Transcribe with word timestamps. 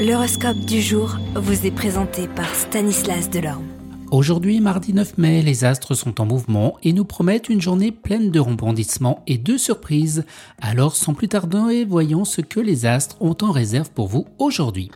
L'horoscope 0.00 0.60
du 0.60 0.80
jour 0.80 1.18
vous 1.34 1.66
est 1.66 1.70
présenté 1.70 2.26
par 2.26 2.54
Stanislas 2.54 3.28
Delorme. 3.28 3.66
Aujourd'hui, 4.10 4.58
mardi 4.58 4.94
9 4.94 5.18
mai, 5.18 5.42
les 5.42 5.62
astres 5.62 5.92
sont 5.92 6.22
en 6.22 6.24
mouvement 6.24 6.78
et 6.82 6.94
nous 6.94 7.04
promettent 7.04 7.50
une 7.50 7.60
journée 7.60 7.92
pleine 7.92 8.30
de 8.30 8.40
rebondissements 8.40 9.22
et 9.26 9.36
de 9.36 9.58
surprises. 9.58 10.24
Alors, 10.62 10.96
sans 10.96 11.12
plus 11.12 11.28
tarder, 11.28 11.84
voyons 11.84 12.24
ce 12.24 12.40
que 12.40 12.60
les 12.60 12.86
astres 12.86 13.18
ont 13.20 13.36
en 13.42 13.50
réserve 13.50 13.90
pour 13.90 14.08
vous 14.08 14.24
aujourd'hui. 14.38 14.90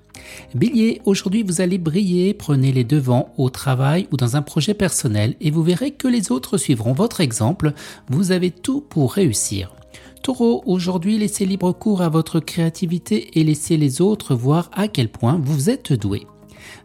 Bélier, 0.54 1.02
aujourd'hui 1.04 1.42
vous 1.42 1.60
allez 1.60 1.76
briller, 1.76 2.32
prenez 2.32 2.72
les 2.72 2.84
devants 2.84 3.34
au 3.36 3.50
travail 3.50 4.08
ou 4.10 4.16
dans 4.16 4.36
un 4.36 4.42
projet 4.42 4.72
personnel 4.72 5.34
et 5.42 5.50
vous 5.50 5.62
verrez 5.62 5.90
que 5.90 6.08
les 6.08 6.32
autres 6.32 6.56
suivront 6.56 6.94
votre 6.94 7.20
exemple. 7.20 7.74
Vous 8.08 8.32
avez 8.32 8.50
tout 8.50 8.80
pour 8.80 9.12
réussir. 9.12 9.70
Taureau, 10.24 10.62
aujourd'hui 10.64 11.18
laissez 11.18 11.44
libre 11.44 11.72
cours 11.72 12.00
à 12.00 12.08
votre 12.08 12.40
créativité 12.40 13.38
et 13.38 13.44
laissez 13.44 13.76
les 13.76 14.00
autres 14.00 14.34
voir 14.34 14.70
à 14.72 14.88
quel 14.88 15.10
point 15.10 15.38
vous 15.38 15.68
êtes 15.68 15.92
doué. 15.92 16.26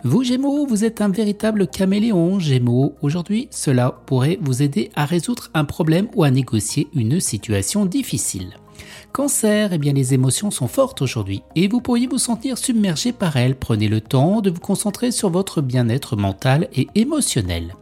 Vous 0.03 0.25
Gémeaux, 0.25 0.65
vous 0.67 0.83
êtes 0.83 0.99
un 0.99 1.07
véritable 1.07 1.67
caméléon 1.67 2.37
Gémeaux. 2.41 2.95
Aujourd'hui, 3.01 3.47
cela 3.49 4.01
pourrait 4.07 4.39
vous 4.41 4.61
aider 4.61 4.89
à 4.93 5.05
résoudre 5.05 5.47
un 5.53 5.63
problème 5.63 6.09
ou 6.15 6.25
à 6.25 6.31
négocier 6.31 6.89
une 6.93 7.21
situation 7.21 7.85
difficile. 7.85 8.57
Cancer, 9.13 9.71
eh 9.71 9.77
bien 9.77 9.93
les 9.93 10.13
émotions 10.13 10.51
sont 10.51 10.67
fortes 10.67 11.01
aujourd'hui 11.01 11.41
et 11.55 11.69
vous 11.69 11.79
pourriez 11.79 12.07
vous 12.07 12.17
sentir 12.17 12.57
submergé 12.57 13.13
par 13.13 13.37
elles. 13.37 13.55
Prenez 13.55 13.87
le 13.87 14.01
temps 14.01 14.41
de 14.41 14.49
vous 14.49 14.59
concentrer 14.59 15.11
sur 15.11 15.29
votre 15.29 15.61
bien-être 15.61 16.17
mental 16.17 16.67
et 16.73 16.89
émotionnel. 16.95 17.73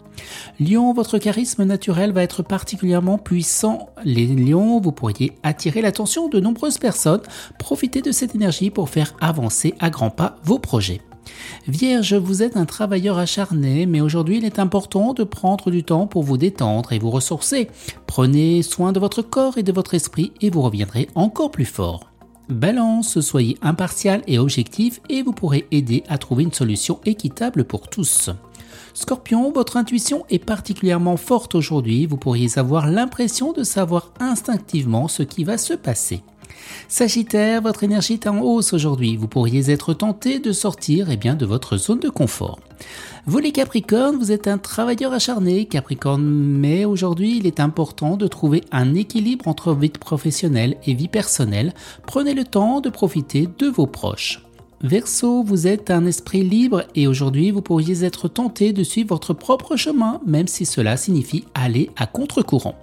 Lion, 0.60 0.94
votre 0.94 1.18
charisme 1.18 1.64
naturel 1.64 2.12
va 2.12 2.24
être 2.24 2.44
particulièrement 2.44 3.18
puissant. 3.18 3.90
Les 4.04 4.26
lions, 4.26 4.80
vous 4.80 4.92
pourriez 4.92 5.34
attirer 5.44 5.82
l'attention 5.82 6.30
de 6.30 6.40
nombreuses 6.40 6.78
personnes. 6.78 7.22
Profitez 7.60 8.02
de 8.02 8.12
cette 8.12 8.36
énergie 8.36 8.70
pour 8.70 8.90
faire 8.90 9.14
avancer 9.22 9.74
à 9.80 9.90
grands 9.90 10.10
pas 10.10 10.38
vos 10.44 10.60
projets. 10.60 11.02
Vierge, 11.68 12.16
vous 12.16 12.44
êtes 12.44 12.58
un 12.58 12.66
travailleur 12.66 13.18
acharné, 13.18 13.86
mais 13.86 14.02
aujourd'hui 14.02 14.38
il 14.38 14.46
est 14.46 14.60
important 14.60 15.14
de 15.14 15.24
prendre 15.24 15.70
du 15.72 15.84
temps 15.84 16.08
pour 16.08 16.24
vous 16.24 16.38
détendre 16.38 16.94
et 16.94 17.00
vous 17.00 17.10
ressourcer. 17.10 17.68
Prenez 18.06 18.64
soin 18.64 18.92
de 18.92 19.00
votre 19.00 19.22
corps 19.22 19.58
et 19.58 19.64
de 19.64 19.72
votre 19.72 19.94
esprit 19.94 20.32
et 20.42 20.50
vous 20.50 20.62
reviendrez 20.62 21.10
encore 21.16 21.52
plus 21.52 21.66
fort. 21.66 22.12
Balance, 22.50 23.20
soyez 23.20 23.58
impartial 23.62 24.22
et 24.26 24.40
objectif 24.40 25.02
et 25.10 25.22
vous 25.22 25.34
pourrez 25.34 25.68
aider 25.72 26.04
à 26.08 26.18
trouver 26.18 26.44
une 26.44 26.54
solution 26.54 27.00
équitable 27.06 27.66
pour 27.66 27.90
tous. 27.90 28.30
Scorpion, 28.94 29.52
votre 29.52 29.78
intuition 29.78 30.26
est 30.30 30.44
particulièrement 30.44 31.18
forte 31.18 31.56
aujourd'hui, 31.56 32.06
vous 32.06 32.18
pourriez 32.18 32.58
avoir 32.58 32.88
l'impression 32.88 33.54
de 33.54 33.64
savoir 33.64 34.12
instinctivement 34.20 35.08
ce 35.08 35.24
qui 35.24 35.44
va 35.44 35.58
se 35.58 35.74
passer. 35.74 36.24
Sagittaire, 36.88 37.62
votre 37.62 37.84
énergie 37.84 38.14
est 38.14 38.28
en 38.28 38.40
hausse 38.40 38.74
aujourd'hui, 38.74 39.18
vous 39.18 39.28
pourriez 39.28 39.70
être 39.70 39.94
tenté 39.94 40.40
de 40.40 40.52
sortir 40.52 41.10
eh 41.10 41.18
bien, 41.18 41.36
de 41.36 41.46
votre 41.46 41.78
zone 41.78 42.00
de 42.00 42.10
confort. 42.10 42.60
Vous 43.26 43.40
les 43.40 43.52
vous 44.18 44.32
êtes 44.32 44.48
un 44.48 44.58
travailleur 44.58 45.12
acharné, 45.12 45.66
Capricorne, 45.66 46.24
mais 46.24 46.86
aujourd'hui 46.86 47.38
il 47.38 47.46
est 47.46 47.60
important 47.60 48.16
de 48.16 48.28
trouver 48.28 48.62
un 48.72 48.96
équilibre 48.96 49.48
entre 49.48 49.74
vie 49.74 49.90
professionnelle 49.90 50.78
et 50.86 50.94
vie 50.94 51.10
personnelle. 51.10 51.74
Prenez 52.06 52.34
le 52.34 52.46
temps 52.46 52.80
de 52.80 52.90
profiter 52.90 53.50
de 53.58 53.68
vos 53.68 53.88
proches. 53.88 54.47
Verseau, 54.82 55.42
vous 55.42 55.66
êtes 55.66 55.90
un 55.90 56.06
esprit 56.06 56.44
libre 56.44 56.84
et 56.94 57.08
aujourd'hui 57.08 57.50
vous 57.50 57.64
pourriez 57.64 58.04
être 58.04 58.28
tenté 58.28 58.74
de 58.74 58.84
suivre 58.84 59.10
votre 59.10 59.34
propre 59.34 59.76
chemin, 59.76 60.22
même 60.24 60.48
si 60.48 60.68
cela 60.68 60.98
signifie 60.98 61.46
aller 61.56 61.90
à 61.96 62.06
contre-courant. 62.06 62.76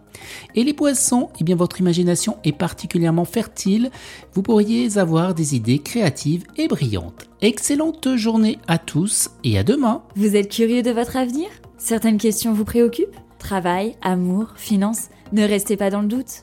Et 0.57 0.65
les 0.65 0.75
poissons, 0.75 1.29
eh 1.41 1.45
bien 1.45 1.55
votre 1.55 1.79
imagination 1.79 2.37
est 2.43 2.51
particulièrement 2.53 3.25
fertile, 3.25 3.93
vous 4.33 4.43
pourriez 4.43 4.99
avoir 4.99 5.35
des 5.35 5.55
idées 5.55 5.79
créatives 5.79 6.43
et 6.57 6.67
brillantes. 6.67 7.29
Excellente 7.43 8.17
journée 8.17 8.59
à 8.67 8.79
tous 8.79 9.31
et 9.45 9.57
à 9.57 9.63
demain. 9.63 10.03
Vous 10.17 10.35
êtes 10.35 10.51
curieux 10.51 10.83
de 10.83 10.91
votre 10.91 11.17
avenir? 11.17 11.47
Certaines 11.79 12.19
questions 12.19 12.53
vous 12.53 12.65
préoccupent? 12.65 13.17
Travail, 13.39 13.95
amour, 14.03 14.55
finances? 14.57 15.11
Ne 15.33 15.45
restez 15.45 15.77
pas 15.77 15.91
dans 15.91 16.03
le 16.03 16.09
doute. 16.09 16.43